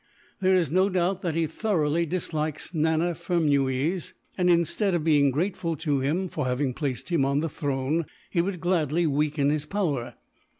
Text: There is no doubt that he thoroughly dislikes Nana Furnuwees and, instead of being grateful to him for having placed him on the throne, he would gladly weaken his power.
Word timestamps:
There 0.39 0.55
is 0.55 0.71
no 0.71 0.89
doubt 0.89 1.21
that 1.21 1.35
he 1.35 1.45
thoroughly 1.45 2.07
dislikes 2.07 2.73
Nana 2.73 3.13
Furnuwees 3.13 4.13
and, 4.35 4.49
instead 4.49 4.95
of 4.95 5.03
being 5.03 5.29
grateful 5.29 5.75
to 5.75 5.99
him 5.99 6.27
for 6.27 6.47
having 6.47 6.73
placed 6.73 7.09
him 7.09 7.23
on 7.23 7.41
the 7.41 7.49
throne, 7.49 8.07
he 8.31 8.41
would 8.41 8.59
gladly 8.59 9.05
weaken 9.05 9.51
his 9.51 9.67
power. 9.67 10.15